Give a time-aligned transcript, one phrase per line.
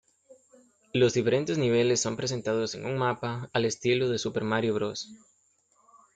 [0.93, 5.13] Los diferentes niveles son presentados en un mapa al estilo de Super Mario Bros.